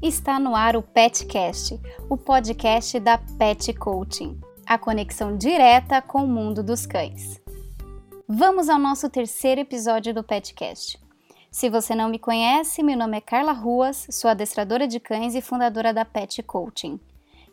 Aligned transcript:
Está 0.00 0.38
no 0.38 0.54
ar 0.54 0.76
o 0.76 0.82
Petcast, 0.82 1.76
o 2.08 2.16
podcast 2.16 3.00
da 3.00 3.18
Pet 3.18 3.74
Coaching, 3.74 4.40
a 4.64 4.78
conexão 4.78 5.36
direta 5.36 6.00
com 6.00 6.22
o 6.22 6.28
mundo 6.28 6.62
dos 6.62 6.86
cães. 6.86 7.42
Vamos 8.28 8.68
ao 8.68 8.78
nosso 8.78 9.10
terceiro 9.10 9.60
episódio 9.60 10.14
do 10.14 10.22
Petcast. 10.22 11.00
Se 11.50 11.68
você 11.68 11.96
não 11.96 12.08
me 12.08 12.18
conhece, 12.18 12.80
meu 12.80 12.96
nome 12.96 13.16
é 13.16 13.20
Carla 13.20 13.50
Ruas, 13.50 14.06
sou 14.08 14.30
adestradora 14.30 14.86
de 14.86 15.00
cães 15.00 15.34
e 15.34 15.40
fundadora 15.40 15.92
da 15.92 16.04
Pet 16.04 16.44
Coaching. 16.44 17.00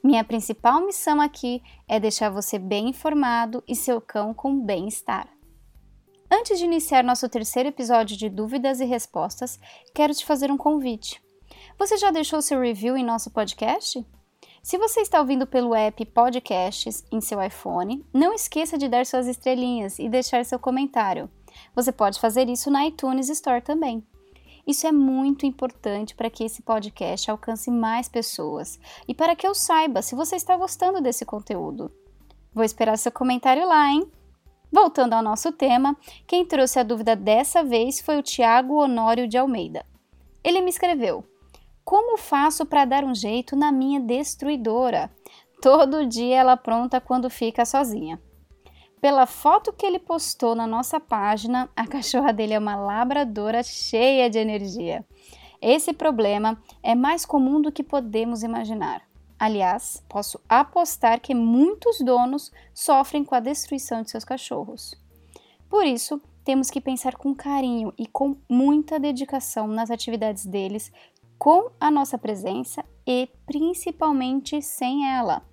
Minha 0.04 0.24
principal 0.24 0.86
missão 0.86 1.20
aqui 1.20 1.64
é 1.88 2.00
deixar 2.00 2.30
você 2.30 2.60
bem 2.60 2.90
informado 2.90 3.64
e 3.68 3.76
seu 3.76 4.00
cão 4.00 4.36
com 4.36 4.60
bem-estar. 4.64 5.28
Antes 6.32 6.60
de 6.60 6.66
iniciar 6.66 7.04
nosso 7.04 7.28
terceiro 7.28 7.70
episódio 7.70 8.16
de 8.16 8.30
dúvidas 8.30 8.80
e 8.80 8.86
respostas, 8.86 9.60
quero 9.96 10.14
te 10.14 10.24
fazer 10.24 10.52
um 10.52 10.58
convite. 10.58 11.25
Você 11.78 11.98
já 11.98 12.10
deixou 12.10 12.42
seu 12.42 12.62
review 12.62 12.96
em 12.96 13.04
nosso 13.04 13.30
podcast? 13.30 14.04
Se 14.64 14.78
você 14.78 15.02
está 15.02 15.20
ouvindo 15.20 15.46
pelo 15.46 15.76
app 15.76 16.06
Podcasts 16.06 17.04
em 17.12 17.20
seu 17.20 17.44
iPhone, 17.44 18.04
não 18.14 18.34
esqueça 18.34 18.78
de 18.78 18.88
dar 18.88 19.06
suas 19.06 19.28
estrelinhas 19.28 20.00
e 20.00 20.08
deixar 20.08 20.46
seu 20.46 20.58
comentário. 20.58 21.30
Você 21.76 21.92
pode 21.92 22.20
fazer 22.20 22.48
isso 22.48 22.72
na 22.72 22.88
iTunes 22.88 23.28
Store 23.28 23.62
também. 23.62 24.02
Isso 24.66 24.88
é 24.88 24.92
muito 24.92 25.46
importante 25.46 26.16
para 26.16 26.30
que 26.30 26.46
esse 26.46 26.62
podcast 26.62 27.30
alcance 27.30 27.70
mais 27.70 28.08
pessoas 28.08 28.80
e 29.06 29.14
para 29.14 29.36
que 29.36 29.46
eu 29.46 29.54
saiba 29.54 30.02
se 30.02 30.16
você 30.16 30.38
está 30.38 30.56
gostando 30.56 31.02
desse 31.02 31.26
conteúdo. 31.26 31.92
Vou 32.54 32.64
esperar 32.64 32.98
seu 32.98 33.12
comentário 33.12 33.68
lá, 33.68 33.92
hein? 33.92 34.10
Voltando 34.72 35.14
ao 35.14 35.22
nosso 35.22 35.52
tema, 35.52 35.96
quem 36.26 36.46
trouxe 36.46 36.80
a 36.80 36.84
dúvida 36.84 37.18
dessa 37.18 37.64
vez 37.66 38.00
foi 38.00 38.18
o 38.18 38.24
Tiago 38.24 38.82
Honório 38.82 39.28
de 39.28 39.38
Almeida. 39.38 39.86
Ele 40.42 40.62
me 40.62 40.70
escreveu: 40.70 41.24
Como 41.86 42.18
faço 42.18 42.66
para 42.66 42.84
dar 42.84 43.04
um 43.04 43.14
jeito 43.14 43.56
na 43.56 43.72
minha 43.72 44.00
destruidora? 44.00 45.12
Todo 45.62 46.08
dia 46.08 46.38
ela 46.38 46.58
pronta 46.58 47.00
quando 47.00 47.30
fica 47.30 47.64
sozinha. 47.64 48.20
Pela 49.00 49.28
foto 49.28 49.72
que 49.72 49.86
ele 49.86 50.00
postou 50.00 50.56
na 50.56 50.66
nossa 50.66 51.00
página, 51.00 51.70
a 51.76 51.86
cachorra 51.88 52.34
dele 52.34 52.56
é 52.56 52.60
uma 52.60 52.76
labradora 52.76 53.62
cheia 53.62 54.28
de 54.32 54.40
energia. 54.40 55.06
Esse 55.62 55.94
problema 55.94 56.60
é 56.82 56.96
mais 56.96 57.24
comum 57.24 57.62
do 57.62 57.72
que 57.72 57.84
podemos 57.84 58.42
imaginar. 58.42 59.04
Aliás, 59.38 60.04
posso 60.10 60.40
apostar 60.50 61.20
que 61.20 61.36
muitos 61.36 62.00
donos 62.00 62.52
sofrem 62.74 63.24
com 63.24 63.36
a 63.36 63.40
destruição 63.40 64.02
de 64.02 64.10
seus 64.10 64.26
cachorros. 64.26 65.00
Por 65.70 65.86
isso, 65.86 66.20
temos 66.46 66.70
que 66.70 66.80
pensar 66.80 67.16
com 67.16 67.34
carinho 67.34 67.92
e 67.98 68.06
com 68.06 68.38
muita 68.48 69.00
dedicação 69.00 69.68
nas 69.68 69.90
atividades 69.90 70.46
deles, 70.46 70.92
com 71.46 71.70
a 71.80 71.92
nossa 71.92 72.18
presença 72.18 72.84
e 73.06 73.30
principalmente 73.46 74.64
sem 74.64 75.08
ela. 75.08 75.44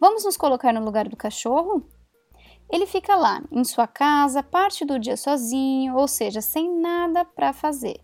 Vamos 0.00 0.24
nos 0.24 0.36
colocar 0.36 0.72
no 0.72 0.84
lugar 0.84 1.08
do 1.08 1.16
cachorro? 1.16 1.84
Ele 2.70 2.86
fica 2.86 3.16
lá, 3.16 3.42
em 3.50 3.64
sua 3.64 3.88
casa, 3.88 4.40
parte 4.40 4.84
do 4.84 5.00
dia 5.00 5.16
sozinho, 5.16 5.96
ou 5.96 6.06
seja, 6.06 6.40
sem 6.40 6.72
nada 6.80 7.24
para 7.24 7.52
fazer. 7.52 7.98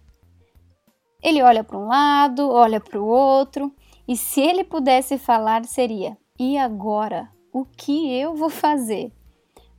Ele 1.23 1.41
olha 1.45 1.63
para 1.63 1.79
um 1.79 1.87
lado, 1.87 2.51
olha 2.51 2.81
para 2.81 3.01
o 3.01 3.07
outro, 3.07 3.73
e 4.09 4.17
se 4.17 4.41
ele 4.41 4.65
pudesse 4.65 5.17
falar, 5.17 5.65
seria: 5.65 6.19
E 6.37 6.59
agora? 6.59 7.31
O 7.53 7.65
que 7.65 8.13
eu 8.13 8.35
vou 8.35 8.51
fazer? 8.51 9.13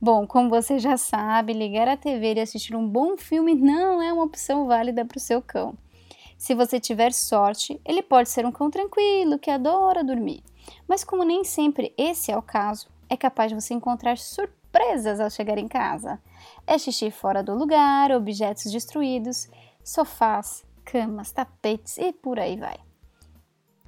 Bom, 0.00 0.26
como 0.26 0.48
você 0.48 0.78
já 0.78 0.96
sabe, 0.96 1.52
ligar 1.52 1.88
a 1.88 1.96
TV 1.98 2.36
e 2.36 2.40
assistir 2.40 2.74
um 2.74 2.88
bom 2.88 3.18
filme 3.18 3.54
não 3.54 4.00
é 4.00 4.10
uma 4.10 4.24
opção 4.24 4.66
válida 4.66 5.04
para 5.04 5.18
o 5.18 5.20
seu 5.20 5.42
cão. 5.42 5.76
Se 6.36 6.54
você 6.54 6.78
tiver 6.78 7.12
sorte, 7.12 7.80
ele 7.84 8.02
pode 8.02 8.28
ser 8.28 8.44
um 8.44 8.52
cão 8.52 8.70
tranquilo 8.70 9.38
que 9.38 9.50
adora 9.50 10.04
dormir. 10.04 10.42
Mas, 10.88 11.04
como 11.04 11.24
nem 11.24 11.44
sempre 11.44 11.94
esse 11.96 12.30
é 12.30 12.36
o 12.36 12.42
caso, 12.42 12.88
é 13.08 13.16
capaz 13.16 13.50
de 13.50 13.54
você 13.54 13.74
encontrar 13.74 14.18
surpresas 14.18 15.20
ao 15.20 15.30
chegar 15.30 15.58
em 15.58 15.68
casa. 15.68 16.20
É 16.66 16.78
xixi 16.78 17.10
fora 17.10 17.42
do 17.42 17.54
lugar, 17.54 18.10
objetos 18.12 18.70
destruídos, 18.70 19.48
sofás, 19.82 20.64
camas, 20.84 21.32
tapetes 21.32 21.96
e 21.98 22.12
por 22.12 22.38
aí 22.38 22.56
vai. 22.56 22.76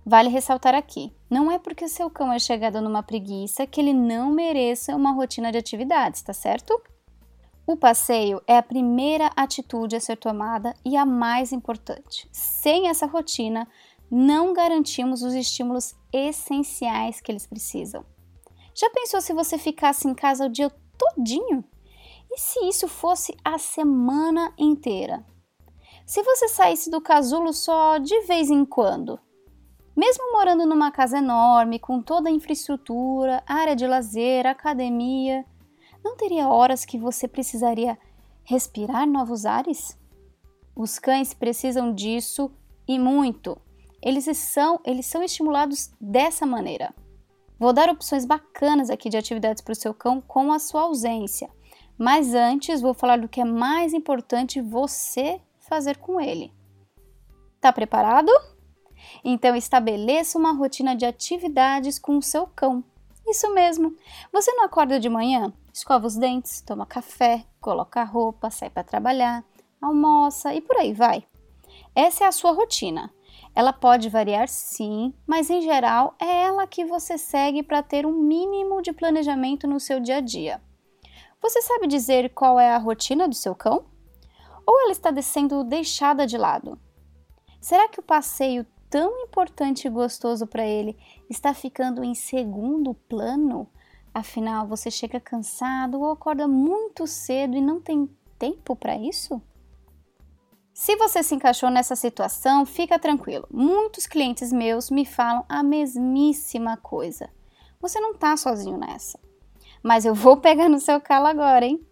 Vale 0.04 0.28
ressaltar 0.28 0.74
aqui: 0.74 1.12
não 1.28 1.50
é 1.50 1.58
porque 1.58 1.88
seu 1.88 2.08
cão 2.08 2.32
é 2.32 2.38
chegado 2.38 2.80
numa 2.80 3.02
preguiça 3.02 3.66
que 3.66 3.80
ele 3.80 3.92
não 3.92 4.30
mereça 4.30 4.94
uma 4.94 5.12
rotina 5.12 5.50
de 5.50 5.58
atividades, 5.58 6.22
tá 6.22 6.32
certo? 6.32 6.80
O 7.66 7.77
passeio 7.77 8.41
é 8.47 8.56
a 8.56 8.62
primeira 8.62 9.32
atitude 9.34 9.97
a 9.97 10.00
ser 10.00 10.16
tomada 10.16 10.72
e 10.84 10.97
a 10.97 11.04
mais 11.04 11.53
importante. 11.53 12.28
Sem 12.31 12.88
essa 12.88 13.06
rotina, 13.06 13.66
não 14.09 14.53
garantimos 14.53 15.22
os 15.22 15.34
estímulos 15.34 15.97
essenciais 16.12 17.21
que 17.21 17.32
eles 17.32 17.44
precisam. 17.44 18.04
Já 18.72 18.88
pensou 18.91 19.21
se 19.21 19.32
você 19.32 19.59
ficasse 19.59 20.06
em 20.06 20.15
casa 20.15 20.47
o 20.47 20.49
dia 20.49 20.71
todinho? 20.97 21.65
E 22.31 22.38
se 22.38 22.60
isso 22.69 22.87
fosse 22.87 23.37
a 23.44 23.59
semana 23.59 24.53
inteira? 24.56 25.27
Se 26.06 26.22
você 26.22 26.47
saísse 26.47 26.88
do 26.88 27.00
casulo 27.00 27.53
só 27.53 27.98
de 27.98 28.21
vez 28.27 28.48
em 28.48 28.65
quando? 28.65 29.19
Mesmo 29.97 30.31
morando 30.31 30.65
numa 30.66 30.93
casa 30.93 31.19
enorme, 31.19 31.81
com 31.81 32.00
toda 32.00 32.28
a 32.28 32.33
infraestrutura, 32.33 33.43
área 33.44 33.75
de 33.75 33.88
lazer, 33.88 34.47
academia, 34.47 35.44
não 36.06 36.16
teria 36.16 36.48
horas 36.48 36.84
que 36.84 36.96
você 36.96 37.26
precisaria 37.26 37.98
respirar 38.44 39.08
novos 39.08 39.44
ares? 39.44 39.98
Os 40.74 41.00
cães 41.00 41.34
precisam 41.34 41.92
disso 41.92 42.48
e 42.86 42.96
muito. 42.96 43.60
Eles 44.00 44.24
são, 44.36 44.80
eles 44.84 45.06
são 45.06 45.20
estimulados 45.20 45.90
dessa 46.00 46.46
maneira. 46.46 46.94
Vou 47.58 47.72
dar 47.72 47.88
opções 47.88 48.24
bacanas 48.24 48.88
aqui 48.88 49.08
de 49.08 49.16
atividades 49.16 49.60
para 49.60 49.72
o 49.72 49.76
seu 49.76 49.92
cão 49.92 50.20
com 50.20 50.52
a 50.52 50.60
sua 50.60 50.82
ausência, 50.82 51.50
mas 51.98 52.34
antes 52.34 52.80
vou 52.80 52.94
falar 52.94 53.18
do 53.18 53.28
que 53.28 53.40
é 53.40 53.44
mais 53.44 53.92
importante 53.92 54.60
você 54.60 55.40
fazer 55.58 55.96
com 55.96 56.20
ele. 56.20 56.52
Tá 57.60 57.72
preparado? 57.72 58.30
Então 59.24 59.56
estabeleça 59.56 60.38
uma 60.38 60.52
rotina 60.52 60.94
de 60.94 61.04
atividades 61.04 61.98
com 61.98 62.18
o 62.18 62.22
seu 62.22 62.46
cão. 62.46 62.84
Isso 63.26 63.52
mesmo. 63.52 63.96
Você 64.32 64.52
não 64.52 64.66
acorda 64.66 65.00
de 65.00 65.08
manhã, 65.08 65.52
escova 65.76 66.06
os 66.06 66.16
dentes, 66.16 66.62
toma 66.62 66.87
café, 66.87 67.44
coloca 67.60 68.00
a 68.00 68.04
roupa, 68.04 68.48
sai 68.48 68.70
para 68.70 68.82
trabalhar, 68.82 69.44
almoça 69.78 70.54
e 70.54 70.62
por 70.62 70.75
aí 70.78 70.94
vai. 70.94 71.22
Essa 71.94 72.25
é 72.25 72.26
a 72.26 72.32
sua 72.32 72.53
rotina. 72.53 73.12
Ela 73.54 73.75
pode 73.75 74.09
variar 74.09 74.48
sim, 74.48 75.12
mas 75.26 75.50
em 75.50 75.60
geral 75.60 76.15
é 76.19 76.44
ela 76.44 76.66
que 76.66 76.86
você 76.86 77.19
segue 77.19 77.62
para 77.62 77.82
ter 77.82 78.06
um 78.06 78.12
mínimo 78.12 78.81
de 78.81 78.91
planejamento 78.91 79.66
no 79.66 79.78
seu 79.78 80.00
dia 80.00 80.16
a 80.16 80.20
dia. 80.20 80.62
Você 81.42 81.60
sabe 81.60 81.86
dizer 81.86 82.32
qual 82.32 82.59
é 82.59 82.72
a 82.72 82.78
rotina 82.78 83.28
do 83.28 83.34
seu 83.34 83.54
cão? 83.54 83.84
Ou 84.66 84.81
ela 84.81 84.92
está 84.92 85.12
sendo 85.20 85.62
deixada 85.62 86.26
de 86.26 86.38
lado? 86.38 86.81
Será 87.60 87.86
que 87.86 88.00
o 88.00 88.03
passeio 88.03 88.65
tão 88.88 89.20
importante 89.20 89.86
e 89.86 89.91
gostoso 89.91 90.47
para 90.47 90.66
ele 90.66 90.97
está 91.28 91.53
ficando 91.53 92.03
em 92.03 92.15
segundo 92.15 92.94
plano? 92.94 93.69
Afinal, 94.16 94.66
você 94.66 94.91
chega 94.91 95.21
cansado 95.21 96.00
ou 96.00 96.10
acorda 96.10 96.49
muito 96.49 97.06
cedo 97.06 97.54
e 97.54 97.60
não 97.60 97.78
tem 97.78 98.09
tempo 98.38 98.75
para 98.75 98.97
isso? 98.97 99.43
Se 100.72 100.97
você 100.97 101.22
se 101.22 101.34
encaixou 101.34 101.69
nessa 101.69 101.94
situação, 101.94 102.65
fica 102.65 102.99
tranquilo. 102.99 103.47
Muitos 103.50 104.06
clientes 104.06 104.50
meus 104.50 104.88
me 104.88 105.04
falam 105.04 105.44
a 105.47 105.62
mesmíssima 105.62 106.78
coisa. 106.78 107.28
Você 107.78 108.00
não 108.00 108.12
está 108.12 108.34
sozinho 108.38 108.78
nessa. 108.78 109.21
Mas 109.82 110.06
eu 110.06 110.15
vou 110.15 110.38
pegar 110.38 110.71
no 110.71 110.81
seu 110.81 110.98
calo 110.98 111.27
agora, 111.27 111.66
hein? 111.66 111.87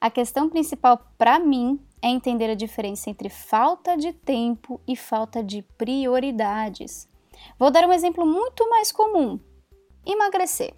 A 0.00 0.08
questão 0.08 0.48
principal 0.48 1.04
para 1.18 1.40
mim 1.40 1.84
é 2.00 2.06
entender 2.06 2.50
a 2.50 2.54
diferença 2.54 3.10
entre 3.10 3.28
falta 3.28 3.96
de 3.96 4.12
tempo 4.12 4.80
e 4.86 4.94
falta 4.94 5.42
de 5.42 5.60
prioridades. 5.76 7.08
Vou 7.58 7.72
dar 7.72 7.84
um 7.84 7.92
exemplo 7.92 8.24
muito 8.24 8.70
mais 8.70 8.92
comum: 8.92 9.40
emagrecer. 10.06 10.72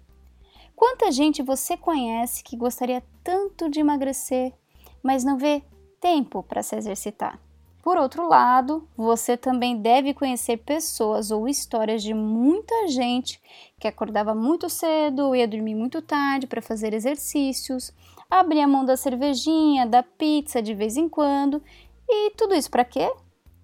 Quanta 0.77 1.11
gente 1.11 1.41
você 1.41 1.75
conhece 1.75 2.43
que 2.43 2.55
gostaria 2.55 3.03
tanto 3.23 3.67
de 3.67 3.79
emagrecer, 3.79 4.53
mas 5.01 5.23
não 5.23 5.35
vê 5.35 5.63
tempo 5.99 6.43
para 6.43 6.61
se 6.61 6.75
exercitar? 6.75 7.39
Por 7.81 7.97
outro 7.97 8.27
lado, 8.27 8.87
você 8.95 9.35
também 9.35 9.81
deve 9.81 10.13
conhecer 10.13 10.57
pessoas 10.57 11.31
ou 11.31 11.47
histórias 11.47 12.03
de 12.03 12.13
muita 12.13 12.87
gente 12.89 13.41
que 13.79 13.87
acordava 13.87 14.35
muito 14.35 14.69
cedo 14.69 15.35
ia 15.35 15.47
dormir 15.47 15.73
muito 15.73 15.99
tarde 15.99 16.45
para 16.45 16.61
fazer 16.61 16.93
exercícios, 16.93 17.91
abria 18.29 18.67
mão 18.67 18.85
da 18.85 18.95
cervejinha, 18.95 19.87
da 19.87 20.03
pizza 20.03 20.61
de 20.61 20.75
vez 20.75 20.95
em 20.95 21.09
quando, 21.09 21.59
e 22.07 22.29
tudo 22.37 22.53
isso 22.53 22.69
para 22.69 22.85
quê? 22.85 23.11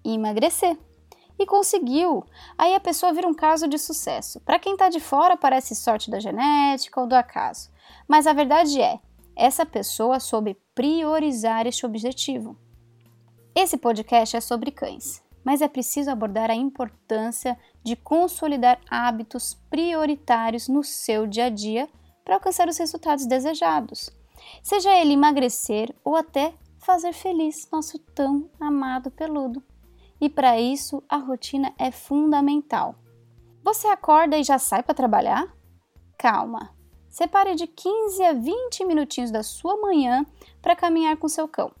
Emagrecer. 0.04 0.76
E 1.38 1.46
conseguiu. 1.46 2.24
Aí 2.56 2.74
a 2.74 2.80
pessoa 2.80 3.12
vira 3.12 3.26
um 3.26 3.34
caso 3.34 3.66
de 3.66 3.78
sucesso. 3.78 4.40
Para 4.40 4.58
quem 4.58 4.74
está 4.74 4.88
de 4.88 5.00
fora, 5.00 5.36
parece 5.36 5.74
sorte 5.74 6.10
da 6.10 6.20
genética 6.20 7.00
ou 7.00 7.06
do 7.06 7.14
acaso. 7.14 7.70
Mas 8.06 8.26
a 8.26 8.32
verdade 8.32 8.80
é, 8.80 9.00
essa 9.34 9.66
pessoa 9.66 10.20
soube 10.20 10.56
priorizar 10.74 11.66
este 11.66 11.84
objetivo. 11.84 12.56
Esse 13.54 13.76
podcast 13.76 14.36
é 14.36 14.40
sobre 14.40 14.70
cães. 14.70 15.22
mas 15.44 15.60
é 15.60 15.68
preciso 15.68 16.10
abordar 16.10 16.50
a 16.50 16.54
importância 16.54 17.58
de 17.82 17.94
consolidar 17.94 18.80
hábitos 18.88 19.54
prioritários 19.68 20.68
no 20.68 20.82
seu 20.82 21.26
dia 21.26 21.46
a 21.46 21.50
dia 21.50 21.86
para 22.24 22.36
alcançar 22.36 22.66
os 22.66 22.78
resultados 22.78 23.26
desejados. 23.26 24.08
Seja 24.62 24.90
ele 24.94 25.12
emagrecer 25.12 25.94
ou 26.02 26.16
até 26.16 26.54
fazer 26.78 27.12
feliz 27.12 27.68
nosso 27.70 27.98
tão 27.98 28.48
amado 28.58 29.10
peludo. 29.10 29.62
E 30.20 30.28
para 30.28 30.58
isso, 30.58 31.02
a 31.08 31.16
rotina 31.16 31.74
é 31.78 31.90
fundamental. 31.90 32.94
Você 33.62 33.86
acorda 33.88 34.36
e 34.36 34.44
já 34.44 34.58
sai 34.58 34.82
para 34.82 34.94
trabalhar? 34.94 35.46
Calma. 36.18 36.74
Separe 37.08 37.54
de 37.54 37.66
15 37.66 38.24
a 38.24 38.32
20 38.32 38.84
minutinhos 38.84 39.30
da 39.30 39.42
sua 39.42 39.76
manhã 39.80 40.26
para 40.60 40.76
caminhar 40.76 41.16
com 41.16 41.28
seu 41.28 41.46
cão. 41.46 41.72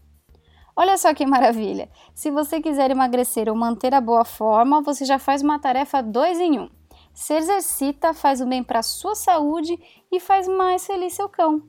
Olha 0.76 0.96
só 0.96 1.14
que 1.14 1.24
maravilha! 1.24 1.88
Se 2.14 2.30
você 2.30 2.60
quiser 2.60 2.90
emagrecer 2.90 3.48
ou 3.48 3.54
manter 3.54 3.94
a 3.94 4.00
boa 4.00 4.24
forma, 4.24 4.82
você 4.82 5.04
já 5.04 5.18
faz 5.18 5.42
uma 5.42 5.58
tarefa 5.58 6.02
dois 6.02 6.40
em 6.40 6.58
um. 6.58 6.68
Se 7.12 7.32
exercita, 7.32 8.12
faz 8.12 8.40
o 8.40 8.46
bem 8.46 8.62
para 8.62 8.82
sua 8.82 9.14
saúde 9.14 9.78
e 10.10 10.18
faz 10.18 10.48
mais 10.48 10.84
feliz 10.84 11.12
seu 11.14 11.28
cão. 11.28 11.62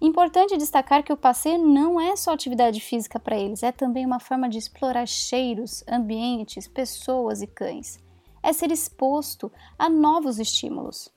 Importante 0.00 0.56
destacar 0.56 1.02
que 1.02 1.12
o 1.12 1.16
passeio 1.16 1.58
não 1.58 2.00
é 2.00 2.16
só 2.16 2.32
atividade 2.32 2.80
física 2.80 3.20
para 3.20 3.38
eles, 3.38 3.62
é 3.62 3.70
também 3.70 4.06
uma 4.06 4.18
forma 4.18 4.48
de 4.48 4.56
explorar 4.56 5.06
cheiros, 5.06 5.84
ambientes, 5.86 6.66
pessoas 6.66 7.42
e 7.42 7.46
cães. 7.46 7.98
É 8.42 8.50
ser 8.50 8.70
exposto 8.70 9.52
a 9.78 9.90
novos 9.90 10.38
estímulos. 10.38 11.12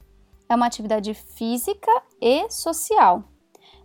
É 0.50 0.56
uma 0.56 0.66
atividade 0.66 1.14
física 1.14 2.04
e 2.22 2.50
social. 2.50 3.24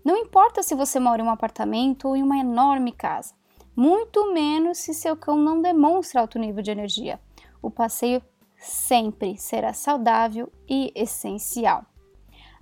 Não 0.04 0.16
importa 0.16 0.64
se 0.64 0.74
você 0.74 0.98
mora 0.98 1.22
em 1.22 1.24
um 1.24 1.30
apartamento 1.30 2.08
ou 2.08 2.16
em 2.16 2.22
uma 2.22 2.38
enorme 2.38 2.90
casa, 2.90 3.34
muito 3.76 4.32
menos 4.32 4.78
se 4.78 4.92
seu 4.92 5.16
cão 5.16 5.36
não 5.36 5.62
demonstra 5.62 6.20
alto 6.20 6.40
nível 6.40 6.62
de 6.62 6.72
energia. 6.72 7.20
O 7.62 7.70
passeio 7.70 8.20
sempre 8.56 9.38
será 9.38 9.72
saudável 9.72 10.52
e 10.68 10.90
essencial. 10.96 11.84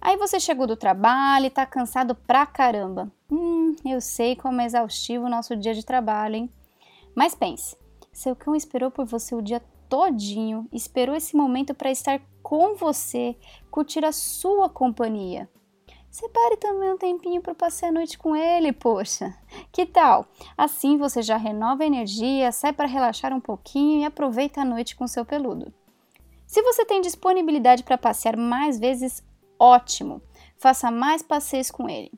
Aí 0.07 0.17
você 0.17 0.39
chegou 0.39 0.69
do 0.69 0.77
trabalho 0.77 1.47
e 1.47 1.49
está 1.49 1.67
cansado 1.67 2.15
pra 2.15 2.47
caramba. 2.47 3.11
Hum, 3.29 3.75
eu 3.85 4.01
sei 4.01 4.37
como 4.37 4.61
é 4.61 4.65
exaustivo 4.65 5.25
o 5.25 5.29
nosso 5.29 5.57
dia 5.57 5.75
de 5.75 5.85
trabalho, 5.85 6.37
hein? 6.37 6.51
Mas 7.13 7.35
pense, 7.35 7.77
seu 8.13 8.37
cão 8.37 8.55
esperou 8.55 8.89
por 8.89 9.05
você 9.05 9.35
o 9.35 9.43
dia 9.43 9.61
todinho, 9.89 10.69
esperou 10.73 11.17
esse 11.17 11.37
momento 11.37 11.75
para 11.75 11.91
estar 11.91 12.21
com 12.41 12.77
você, 12.77 13.35
curtir 13.69 14.05
a 14.05 14.13
sua 14.13 14.69
companhia. 14.69 15.51
Separe 16.09 16.57
também 16.57 16.93
um 16.93 16.97
tempinho 16.97 17.43
para 17.43 17.53
passear 17.53 17.89
a 17.89 17.93
noite 17.93 18.17
com 18.17 18.37
ele, 18.37 18.73
poxa. 18.73 19.37
Que 19.73 19.85
tal? 19.85 20.29
Assim 20.57 20.97
você 20.97 21.21
já 21.21 21.37
renova 21.37 21.83
a 21.83 21.87
energia, 21.87 22.53
sai 22.53 22.73
para 22.73 22.87
relaxar 22.87 23.35
um 23.35 23.41
pouquinho 23.41 24.03
e 24.03 24.05
aproveita 24.05 24.61
a 24.61 24.65
noite 24.65 24.95
com 24.95 25.09
seu 25.09 25.25
peludo. 25.25 25.75
Se 26.47 26.63
você 26.63 26.85
tem 26.85 27.01
disponibilidade 27.01 27.83
para 27.83 27.99
passear 27.99 28.37
mais 28.37 28.79
vezes, 28.79 29.21
ótimo. 29.59 30.23
Faça 30.57 30.91
mais 30.91 31.23
passeios 31.23 31.71
com 31.71 31.89
ele. 31.89 32.13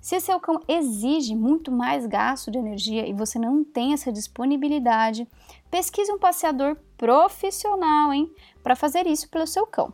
Se 0.00 0.18
seu 0.18 0.40
cão 0.40 0.60
exige 0.66 1.34
muito 1.34 1.70
mais 1.70 2.06
gasto 2.06 2.50
de 2.50 2.58
energia 2.58 3.06
e 3.06 3.12
você 3.12 3.38
não 3.38 3.62
tem 3.62 3.92
essa 3.92 4.10
disponibilidade, 4.10 5.28
pesquise 5.70 6.10
um 6.10 6.18
passeador 6.18 6.76
profissional, 6.96 8.12
hein, 8.12 8.32
para 8.62 8.74
fazer 8.74 9.06
isso 9.06 9.28
pelo 9.28 9.46
seu 9.46 9.66
cão. 9.66 9.92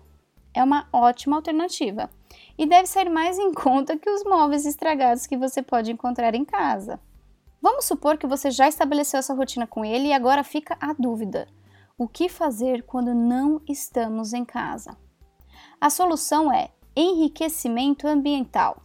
É 0.55 0.63
uma 0.63 0.89
ótima 0.93 1.37
alternativa 1.37 2.09
e 2.57 2.65
deve 2.67 2.87
sair 2.87 3.11
mais 3.11 3.39
em 3.39 3.53
conta 3.53 3.99
que 3.99 4.09
os 4.09 4.23
móveis 4.25 4.65
estragados 4.65 5.27
que 5.27 5.37
você 5.37 5.61
pode 5.61 5.91
encontrar 5.91 6.35
em 6.35 6.45
casa. 6.45 7.01
Vamos 7.61 7.85
supor 7.85 8.17
que 8.17 8.29
você 8.29 8.51
já 8.51 8.69
estabeleceu 8.69 9.19
essa 9.19 9.35
rotina 9.35 9.67
com 9.67 9.85
ele 9.85 10.09
e 10.09 10.13
agora 10.13 10.45
fica 10.45 10.77
a 10.81 10.93
dúvida: 10.93 11.49
o 11.99 12.07
que 12.07 12.29
fazer 12.29 12.85
quando 12.85 13.13
não 13.13 13.61
estamos 13.69 14.33
em 14.33 14.45
casa? 14.45 14.97
A 15.81 15.91
solução 15.91 16.53
é 16.53 16.71
enriquecimento 16.97 18.09
ambiental. 18.09 18.83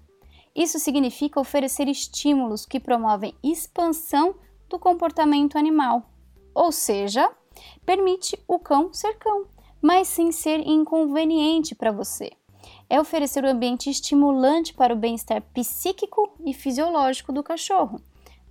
Isso 0.53 0.77
significa 0.77 1.39
oferecer 1.39 1.87
estímulos 1.87 2.65
que 2.65 2.79
promovem 2.79 3.33
expansão 3.41 4.35
do 4.69 4.77
comportamento 4.77 5.57
animal, 5.57 6.03
ou 6.53 6.71
seja, 6.71 7.31
permite 7.85 8.37
o 8.47 8.59
cão 8.59 8.93
ser 8.93 9.13
cão, 9.17 9.45
mas 9.81 10.07
sem 10.09 10.31
ser 10.31 10.59
inconveniente 10.59 11.73
para 11.73 11.91
você 11.91 12.31
é 12.91 12.99
oferecer 12.99 13.45
um 13.45 13.47
ambiente 13.47 13.89
estimulante 13.89 14.73
para 14.73 14.93
o 14.93 14.97
bem-estar 14.97 15.41
psíquico 15.53 16.33
e 16.45 16.53
fisiológico 16.53 17.31
do 17.31 17.41
cachorro, 17.41 18.01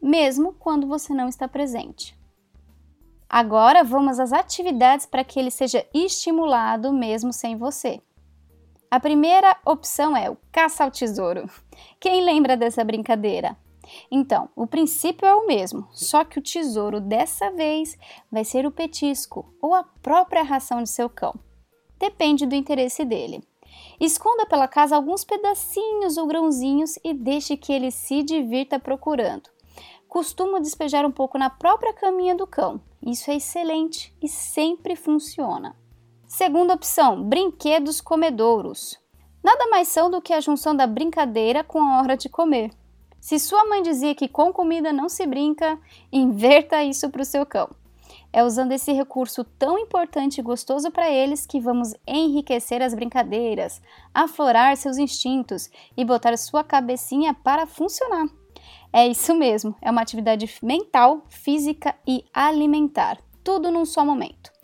mesmo 0.02 0.54
quando 0.54 0.86
você 0.86 1.12
não 1.12 1.28
está 1.28 1.46
presente. 1.46 2.18
Agora 3.28 3.84
vamos 3.84 4.18
às 4.18 4.32
atividades 4.32 5.04
para 5.04 5.22
que 5.24 5.38
ele 5.38 5.50
seja 5.50 5.86
estimulado 5.92 6.90
mesmo 6.90 7.34
sem 7.34 7.54
você. 7.54 8.00
A 8.90 8.98
primeira 8.98 9.56
opção 9.64 10.16
é 10.16 10.28
o 10.28 10.36
caça 10.50 10.82
ao 10.82 10.90
tesouro. 10.90 11.48
Quem 12.00 12.24
lembra 12.24 12.56
dessa 12.56 12.82
brincadeira? 12.82 13.56
Então, 14.10 14.48
o 14.56 14.66
princípio 14.66 15.24
é 15.24 15.32
o 15.32 15.46
mesmo, 15.46 15.86
só 15.92 16.24
que 16.24 16.40
o 16.40 16.42
tesouro 16.42 17.00
dessa 17.00 17.52
vez 17.52 17.96
vai 18.32 18.44
ser 18.44 18.66
o 18.66 18.70
petisco 18.72 19.54
ou 19.62 19.74
a 19.74 19.84
própria 19.84 20.42
ração 20.42 20.82
de 20.82 20.90
seu 20.90 21.08
cão. 21.08 21.38
Depende 22.00 22.44
do 22.44 22.56
interesse 22.56 23.04
dele. 23.04 23.44
Esconda 24.00 24.44
pela 24.44 24.66
casa 24.66 24.96
alguns 24.96 25.22
pedacinhos 25.22 26.16
ou 26.16 26.26
grãozinhos 26.26 26.98
e 27.04 27.14
deixe 27.14 27.56
que 27.56 27.72
ele 27.72 27.92
se 27.92 28.24
divirta 28.24 28.80
procurando. 28.80 29.50
Costumo 30.08 30.58
despejar 30.58 31.06
um 31.06 31.12
pouco 31.12 31.38
na 31.38 31.48
própria 31.48 31.92
caminha 31.92 32.34
do 32.34 32.44
cão. 32.44 32.80
Isso 33.00 33.30
é 33.30 33.36
excelente 33.36 34.12
e 34.20 34.26
sempre 34.26 34.96
funciona. 34.96 35.76
Segunda 36.30 36.74
opção: 36.74 37.24
brinquedos 37.24 38.00
comedouros. 38.00 38.96
Nada 39.42 39.66
mais 39.66 39.88
são 39.88 40.08
do 40.08 40.22
que 40.22 40.32
a 40.32 40.40
junção 40.40 40.76
da 40.76 40.86
brincadeira 40.86 41.64
com 41.64 41.82
a 41.82 41.98
hora 41.98 42.16
de 42.16 42.28
comer. 42.28 42.70
Se 43.20 43.36
sua 43.36 43.64
mãe 43.64 43.82
dizia 43.82 44.14
que 44.14 44.28
com 44.28 44.52
comida 44.52 44.92
não 44.92 45.08
se 45.08 45.26
brinca, 45.26 45.76
inverta 46.12 46.84
isso 46.84 47.10
para 47.10 47.22
o 47.22 47.24
seu 47.24 47.44
cão. 47.44 47.68
É 48.32 48.44
usando 48.44 48.70
esse 48.70 48.92
recurso 48.92 49.42
tão 49.42 49.76
importante 49.76 50.38
e 50.38 50.42
gostoso 50.42 50.88
para 50.92 51.10
eles 51.10 51.46
que 51.46 51.58
vamos 51.58 51.96
enriquecer 52.06 52.80
as 52.80 52.94
brincadeiras, 52.94 53.82
aflorar 54.14 54.76
seus 54.76 54.98
instintos 54.98 55.68
e 55.96 56.04
botar 56.04 56.36
sua 56.36 56.62
cabecinha 56.62 57.34
para 57.34 57.66
funcionar. 57.66 58.28
É 58.92 59.04
isso 59.04 59.34
mesmo, 59.34 59.74
é 59.82 59.90
uma 59.90 60.00
atividade 60.00 60.48
mental, 60.62 61.24
física 61.28 61.92
e 62.06 62.24
alimentar, 62.32 63.18
tudo 63.42 63.72
num 63.72 63.84
só 63.84 64.04
momento. 64.04 64.59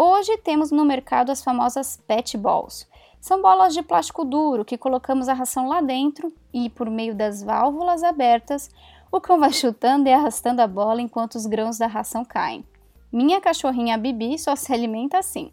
Hoje 0.00 0.36
temos 0.36 0.70
no 0.70 0.84
mercado 0.84 1.32
as 1.32 1.42
famosas 1.42 2.00
pet 2.06 2.38
balls. 2.38 2.86
São 3.20 3.42
bolas 3.42 3.74
de 3.74 3.82
plástico 3.82 4.24
duro 4.24 4.64
que 4.64 4.78
colocamos 4.78 5.28
a 5.28 5.32
ração 5.32 5.66
lá 5.66 5.80
dentro 5.80 6.32
e, 6.54 6.70
por 6.70 6.88
meio 6.88 7.16
das 7.16 7.42
válvulas 7.42 8.04
abertas, 8.04 8.70
o 9.10 9.20
cão 9.20 9.40
vai 9.40 9.50
chutando 9.52 10.08
e 10.08 10.12
arrastando 10.12 10.62
a 10.62 10.68
bola 10.68 11.02
enquanto 11.02 11.34
os 11.34 11.46
grãos 11.46 11.78
da 11.78 11.88
ração 11.88 12.24
caem. 12.24 12.64
Minha 13.10 13.40
cachorrinha 13.40 13.98
Bibi 13.98 14.38
só 14.38 14.54
se 14.54 14.72
alimenta 14.72 15.18
assim. 15.18 15.50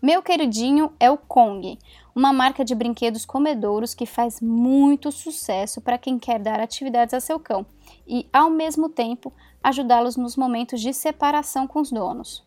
Meu 0.00 0.22
queridinho 0.22 0.92
é 1.00 1.10
o 1.10 1.18
Kong, 1.18 1.76
uma 2.14 2.32
marca 2.32 2.64
de 2.64 2.76
brinquedos 2.76 3.26
comedouros 3.26 3.92
que 3.92 4.06
faz 4.06 4.40
muito 4.40 5.10
sucesso 5.10 5.80
para 5.80 5.98
quem 5.98 6.16
quer 6.16 6.38
dar 6.38 6.60
atividades 6.60 7.12
a 7.12 7.18
seu 7.18 7.40
cão 7.40 7.66
e, 8.06 8.28
ao 8.32 8.50
mesmo 8.50 8.88
tempo, 8.88 9.32
ajudá-los 9.60 10.16
nos 10.16 10.36
momentos 10.36 10.80
de 10.80 10.94
separação 10.94 11.66
com 11.66 11.80
os 11.80 11.90
donos. 11.90 12.44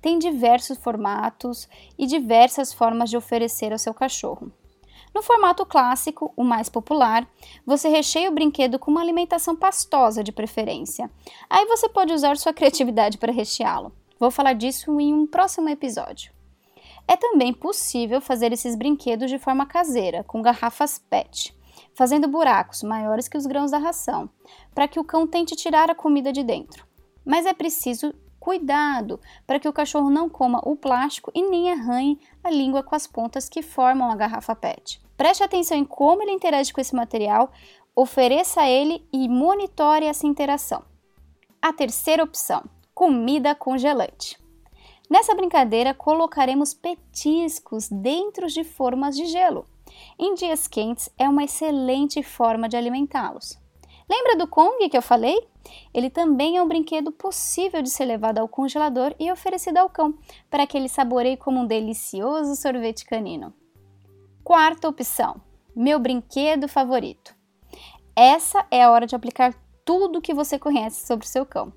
Tem 0.00 0.18
diversos 0.18 0.78
formatos 0.78 1.68
e 1.98 2.06
diversas 2.06 2.72
formas 2.72 3.10
de 3.10 3.16
oferecer 3.16 3.72
ao 3.72 3.78
seu 3.78 3.92
cachorro. 3.92 4.50
No 5.14 5.22
formato 5.22 5.66
clássico, 5.66 6.32
o 6.36 6.44
mais 6.44 6.68
popular, 6.68 7.28
você 7.66 7.88
recheia 7.88 8.30
o 8.30 8.34
brinquedo 8.34 8.78
com 8.78 8.90
uma 8.90 9.00
alimentação 9.00 9.56
pastosa 9.56 10.22
de 10.22 10.30
preferência. 10.30 11.10
Aí 11.48 11.66
você 11.66 11.88
pode 11.88 12.12
usar 12.12 12.36
sua 12.36 12.52
criatividade 12.52 13.18
para 13.18 13.32
recheá-lo. 13.32 13.92
Vou 14.18 14.30
falar 14.30 14.52
disso 14.52 15.00
em 15.00 15.12
um 15.12 15.26
próximo 15.26 15.68
episódio. 15.68 16.32
É 17.08 17.16
também 17.16 17.52
possível 17.52 18.20
fazer 18.20 18.52
esses 18.52 18.76
brinquedos 18.76 19.30
de 19.30 19.38
forma 19.38 19.66
caseira, 19.66 20.22
com 20.22 20.40
garrafas 20.40 20.98
PET, 20.98 21.52
fazendo 21.92 22.28
buracos 22.28 22.82
maiores 22.82 23.26
que 23.26 23.36
os 23.36 23.46
grãos 23.46 23.72
da 23.72 23.78
ração, 23.78 24.30
para 24.72 24.86
que 24.86 25.00
o 25.00 25.04
cão 25.04 25.26
tente 25.26 25.56
tirar 25.56 25.90
a 25.90 25.94
comida 25.94 26.32
de 26.32 26.44
dentro. 26.44 26.86
Mas 27.24 27.46
é 27.46 27.52
preciso 27.52 28.14
Cuidado 28.40 29.20
para 29.46 29.60
que 29.60 29.68
o 29.68 29.72
cachorro 29.72 30.08
não 30.08 30.26
coma 30.26 30.62
o 30.64 30.74
plástico 30.74 31.30
e 31.34 31.42
nem 31.42 31.70
arranhe 31.70 32.18
a 32.42 32.50
língua 32.50 32.82
com 32.82 32.96
as 32.96 33.06
pontas 33.06 33.50
que 33.50 33.60
formam 33.60 34.10
a 34.10 34.16
garrafa 34.16 34.56
PET. 34.56 34.98
Preste 35.14 35.42
atenção 35.42 35.76
em 35.76 35.84
como 35.84 36.22
ele 36.22 36.32
interage 36.32 36.72
com 36.72 36.80
esse 36.80 36.96
material, 36.96 37.52
ofereça 37.94 38.62
a 38.62 38.68
ele 38.68 39.06
e 39.12 39.28
monitore 39.28 40.06
essa 40.06 40.26
interação. 40.26 40.82
A 41.60 41.70
terceira 41.70 42.24
opção: 42.24 42.64
comida 42.94 43.54
congelante. 43.54 44.40
Nessa 45.10 45.34
brincadeira, 45.34 45.92
colocaremos 45.92 46.72
petiscos 46.72 47.90
dentro 47.90 48.46
de 48.46 48.64
formas 48.64 49.14
de 49.14 49.26
gelo. 49.26 49.66
Em 50.18 50.34
dias 50.34 50.66
quentes, 50.66 51.10
é 51.18 51.28
uma 51.28 51.44
excelente 51.44 52.22
forma 52.22 52.70
de 52.70 52.76
alimentá-los. 52.76 53.59
Lembra 54.10 54.34
do 54.34 54.48
Kong 54.48 54.88
que 54.88 54.96
eu 54.96 55.02
falei? 55.02 55.46
Ele 55.94 56.10
também 56.10 56.56
é 56.56 56.62
um 56.62 56.66
brinquedo 56.66 57.12
possível 57.12 57.80
de 57.80 57.88
ser 57.88 58.06
levado 58.06 58.38
ao 58.38 58.48
congelador 58.48 59.14
e 59.20 59.30
oferecido 59.30 59.76
ao 59.76 59.88
cão, 59.88 60.18
para 60.50 60.66
que 60.66 60.76
ele 60.76 60.88
saboreie 60.88 61.36
como 61.36 61.60
um 61.60 61.66
delicioso 61.66 62.56
sorvete 62.56 63.04
canino. 63.04 63.54
Quarta 64.42 64.88
opção: 64.88 65.40
meu 65.76 66.00
brinquedo 66.00 66.66
favorito. 66.66 67.32
Essa 68.16 68.66
é 68.68 68.82
a 68.82 68.90
hora 68.90 69.06
de 69.06 69.14
aplicar 69.14 69.54
tudo 69.84 70.18
o 70.18 70.20
que 70.20 70.34
você 70.34 70.58
conhece 70.58 71.06
sobre 71.06 71.24
o 71.24 71.28
seu 71.28 71.46
cão. 71.46 71.72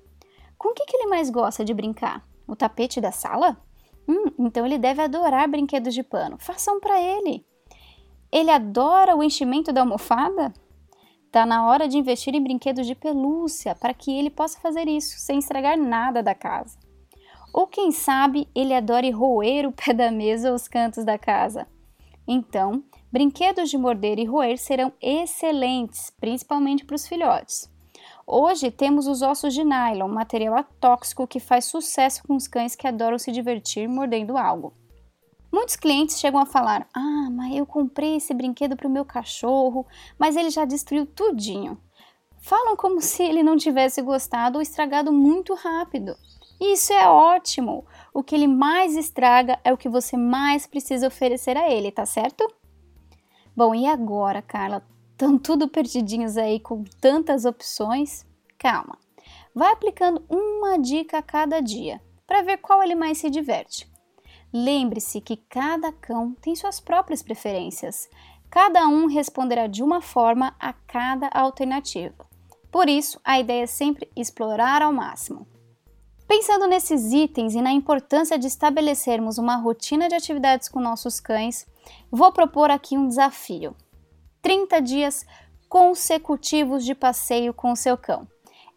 Com 0.58 0.70
o 0.70 0.74
que, 0.74 0.86
que 0.86 0.96
ele 0.96 1.06
mais 1.06 1.30
gosta 1.30 1.64
de 1.64 1.72
brincar? 1.72 2.26
O 2.48 2.56
tapete 2.56 3.00
da 3.00 3.12
sala? 3.12 3.56
Hum, 4.08 4.32
então 4.40 4.66
ele 4.66 4.76
deve 4.76 5.00
adorar 5.00 5.48
brinquedos 5.48 5.94
de 5.94 6.02
pano. 6.02 6.36
Façam 6.40 6.80
para 6.80 7.00
ele. 7.00 7.46
Ele 8.32 8.50
adora 8.50 9.14
o 9.14 9.22
enchimento 9.22 9.72
da 9.72 9.82
almofada? 9.82 10.52
Está 11.34 11.44
na 11.44 11.66
hora 11.66 11.88
de 11.88 11.98
investir 11.98 12.32
em 12.32 12.40
brinquedos 12.40 12.86
de 12.86 12.94
pelúcia 12.94 13.74
para 13.74 13.92
que 13.92 14.16
ele 14.16 14.30
possa 14.30 14.60
fazer 14.60 14.86
isso 14.86 15.18
sem 15.18 15.40
estragar 15.40 15.76
nada 15.76 16.22
da 16.22 16.32
casa. 16.32 16.78
Ou 17.52 17.66
quem 17.66 17.90
sabe 17.90 18.46
ele 18.54 18.72
adore 18.72 19.10
roer 19.10 19.66
o 19.66 19.72
pé 19.72 19.92
da 19.92 20.12
mesa 20.12 20.50
ou 20.50 20.54
os 20.54 20.68
cantos 20.68 21.04
da 21.04 21.18
casa. 21.18 21.66
Então, 22.24 22.84
brinquedos 23.10 23.68
de 23.68 23.76
morder 23.76 24.20
e 24.20 24.24
roer 24.24 24.56
serão 24.56 24.92
excelentes, 25.02 26.08
principalmente 26.20 26.84
para 26.84 26.94
os 26.94 27.08
filhotes. 27.08 27.68
Hoje 28.24 28.70
temos 28.70 29.08
os 29.08 29.20
ossos 29.20 29.52
de 29.52 29.64
nylon, 29.64 30.06
material 30.06 30.54
atóxico 30.54 31.26
que 31.26 31.40
faz 31.40 31.64
sucesso 31.64 32.22
com 32.22 32.36
os 32.36 32.46
cães 32.46 32.76
que 32.76 32.86
adoram 32.86 33.18
se 33.18 33.32
divertir 33.32 33.88
mordendo 33.88 34.38
algo. 34.38 34.72
Muitos 35.54 35.76
clientes 35.76 36.18
chegam 36.18 36.40
a 36.40 36.46
falar: 36.46 36.84
Ah, 36.92 37.28
mas 37.30 37.54
eu 37.54 37.64
comprei 37.64 38.16
esse 38.16 38.34
brinquedo 38.34 38.76
para 38.76 38.88
o 38.88 38.90
meu 38.90 39.04
cachorro, 39.04 39.86
mas 40.18 40.34
ele 40.34 40.50
já 40.50 40.64
destruiu 40.64 41.06
tudinho. 41.06 41.80
Falam 42.40 42.74
como 42.74 43.00
se 43.00 43.22
ele 43.22 43.40
não 43.40 43.56
tivesse 43.56 44.02
gostado 44.02 44.58
ou 44.58 44.62
estragado 44.62 45.12
muito 45.12 45.54
rápido. 45.54 46.16
Isso 46.60 46.92
é 46.92 47.06
ótimo! 47.06 47.86
O 48.12 48.20
que 48.20 48.34
ele 48.34 48.48
mais 48.48 48.96
estraga 48.96 49.56
é 49.62 49.72
o 49.72 49.76
que 49.76 49.88
você 49.88 50.16
mais 50.16 50.66
precisa 50.66 51.06
oferecer 51.06 51.56
a 51.56 51.70
ele, 51.70 51.92
tá 51.92 52.04
certo? 52.04 52.52
Bom, 53.56 53.76
e 53.76 53.86
agora, 53.86 54.42
Carla? 54.42 54.84
Estão 55.12 55.38
tudo 55.38 55.68
perdidinhos 55.68 56.36
aí 56.36 56.58
com 56.58 56.82
tantas 57.00 57.44
opções? 57.44 58.26
Calma. 58.58 58.98
Vai 59.54 59.72
aplicando 59.72 60.20
uma 60.28 60.76
dica 60.80 61.18
a 61.18 61.22
cada 61.22 61.60
dia 61.60 62.02
para 62.26 62.42
ver 62.42 62.56
qual 62.56 62.82
ele 62.82 62.96
mais 62.96 63.18
se 63.18 63.30
diverte. 63.30 63.93
Lembre-se 64.56 65.20
que 65.20 65.36
cada 65.36 65.90
cão 65.90 66.32
tem 66.40 66.54
suas 66.54 66.78
próprias 66.78 67.24
preferências. 67.24 68.08
Cada 68.48 68.86
um 68.86 69.06
responderá 69.06 69.66
de 69.66 69.82
uma 69.82 70.00
forma 70.00 70.54
a 70.60 70.72
cada 70.72 71.26
alternativa. 71.26 72.24
Por 72.70 72.88
isso, 72.88 73.20
a 73.24 73.40
ideia 73.40 73.64
é 73.64 73.66
sempre 73.66 74.08
explorar 74.14 74.80
ao 74.80 74.92
máximo. 74.92 75.44
Pensando 76.28 76.68
nesses 76.68 77.12
itens 77.12 77.56
e 77.56 77.60
na 77.60 77.72
importância 77.72 78.38
de 78.38 78.46
estabelecermos 78.46 79.38
uma 79.38 79.56
rotina 79.56 80.08
de 80.08 80.14
atividades 80.14 80.68
com 80.68 80.78
nossos 80.78 81.18
cães, 81.18 81.66
vou 82.08 82.30
propor 82.30 82.70
aqui 82.70 82.96
um 82.96 83.08
desafio: 83.08 83.74
30 84.40 84.80
dias 84.80 85.26
consecutivos 85.68 86.84
de 86.84 86.94
passeio 86.94 87.52
com 87.52 87.72
o 87.72 87.76
seu 87.76 87.98
cão. 87.98 88.24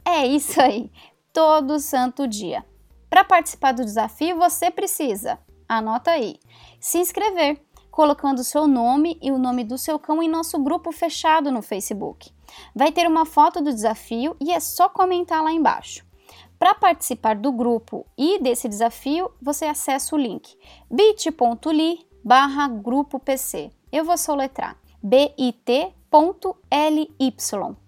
É 0.03 0.25
isso 0.25 0.59
aí, 0.59 0.91
todo 1.31 1.79
santo 1.79 2.27
dia. 2.27 2.65
Para 3.11 3.23
participar 3.23 3.73
do 3.73 3.85
desafio, 3.85 4.37
você 4.37 4.71
precisa 4.71 5.37
Anota 5.67 6.11
aí. 6.11 6.39
Se 6.79 6.97
inscrever, 6.97 7.61
colocando 7.91 8.43
seu 8.43 8.67
nome 8.67 9.17
e 9.21 9.31
o 9.31 9.37
nome 9.37 9.63
do 9.63 9.77
seu 9.77 9.97
cão 9.97 10.21
em 10.21 10.29
nosso 10.29 10.59
grupo 10.59 10.91
fechado 10.91 11.51
no 11.51 11.61
Facebook. 11.61 12.31
Vai 12.75 12.91
ter 12.91 13.07
uma 13.07 13.25
foto 13.25 13.61
do 13.61 13.73
desafio 13.73 14.35
e 14.39 14.51
é 14.51 14.59
só 14.59 14.87
comentar 14.87 15.43
lá 15.43 15.51
embaixo. 15.51 16.05
Para 16.59 16.73
participar 16.73 17.35
do 17.35 17.51
grupo 17.51 18.05
e 18.17 18.39
desse 18.39 18.67
desafio, 18.67 19.31
você 19.41 19.65
acessa 19.65 20.15
o 20.15 20.17
link 20.17 20.57
bit.ly 20.89 22.07
barra 22.23 22.67
grupo 22.67 23.19
PC. 23.19 23.71
Eu 23.91 24.05
vou 24.05 24.17
soletrar 24.17 24.77
bit.ly 25.01 25.85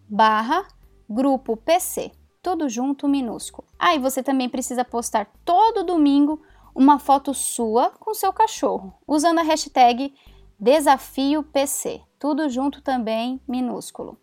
barra 0.07 0.67
grupo 1.09 1.57
PC. 1.57 2.11
Tudo 2.41 2.69
junto, 2.69 3.07
minúsculo. 3.07 3.67
Aí 3.77 3.97
ah, 3.97 4.01
você 4.01 4.23
também 4.23 4.47
precisa 4.47 4.85
postar 4.85 5.29
todo 5.43 5.83
domingo 5.83 6.41
uma 6.79 6.97
foto 6.97 7.33
sua 7.33 7.89
com 7.99 8.13
seu 8.13 8.31
cachorro, 8.31 8.93
usando 9.05 9.39
a 9.39 9.43
hashtag 9.43 10.15
DesafioPC, 10.57 12.01
tudo 12.17 12.47
junto 12.47 12.81
também 12.81 13.41
minúsculo, 13.45 14.17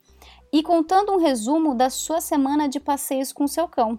e 0.51 0.63
contando 0.63 1.13
um 1.13 1.19
resumo 1.19 1.75
da 1.75 1.91
sua 1.91 2.19
semana 2.19 2.67
de 2.67 2.81
passeios 2.81 3.31
com 3.31 3.47
seu 3.47 3.69
cão. 3.69 3.99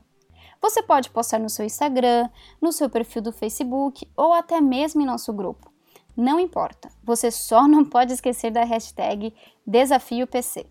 Você 0.59 0.81
pode 0.81 1.11
postar 1.11 1.37
no 1.37 1.51
seu 1.51 1.63
Instagram, 1.65 2.27
no 2.59 2.71
seu 2.71 2.89
perfil 2.89 3.21
do 3.21 3.31
Facebook 3.31 4.09
ou 4.17 4.33
até 4.33 4.59
mesmo 4.59 5.03
em 5.03 5.05
nosso 5.05 5.31
grupo. 5.31 5.71
Não 6.15 6.39
importa, 6.39 6.89
você 7.03 7.29
só 7.29 7.67
não 7.67 7.85
pode 7.85 8.11
esquecer 8.11 8.49
da 8.49 8.63
hashtag 8.63 9.35
DesafioPC. 9.67 10.65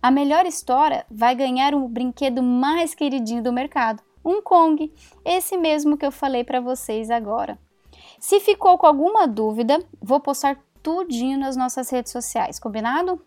A 0.00 0.10
melhor 0.10 0.46
história 0.46 1.04
vai 1.10 1.34
ganhar 1.34 1.74
o 1.74 1.86
brinquedo 1.88 2.42
mais 2.42 2.94
queridinho 2.94 3.42
do 3.42 3.52
mercado 3.52 4.02
um 4.26 4.42
Kong, 4.42 4.92
esse 5.24 5.56
mesmo 5.56 5.96
que 5.96 6.04
eu 6.04 6.10
falei 6.10 6.42
para 6.42 6.60
vocês 6.60 7.08
agora. 7.10 7.56
Se 8.18 8.40
ficou 8.40 8.76
com 8.76 8.86
alguma 8.86 9.26
dúvida, 9.26 9.78
vou 10.02 10.18
postar 10.18 10.60
tudinho 10.82 11.38
nas 11.38 11.56
nossas 11.56 11.88
redes 11.90 12.10
sociais, 12.10 12.58
combinado? 12.58 13.20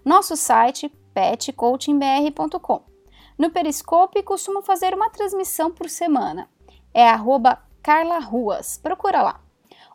Nosso 0.04 0.37
site 0.37 0.90
petcoachingbr.com. 1.14 2.95
No 3.38 3.50
Periscope, 3.50 4.22
costumo 4.22 4.62
fazer 4.62 4.94
uma 4.94 5.10
transmissão 5.10 5.70
por 5.70 5.90
semana. 5.90 6.48
É 6.94 7.06
arroba 7.08 7.58
Carla 7.82 8.18
Ruas. 8.18 8.78
Procura 8.78 9.22
lá. 9.22 9.40